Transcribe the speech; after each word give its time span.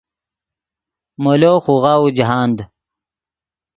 مولو 1.23 1.53
خوغاؤو 1.65 2.07
جاہند 2.17 2.57